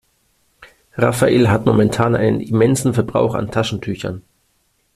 [0.95, 4.23] Rafael hat momentan einen immensen Verbrauch an Taschentüchern.